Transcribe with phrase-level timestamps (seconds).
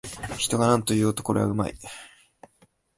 [0.35, 1.75] 人がなんと言おうと、これはうまい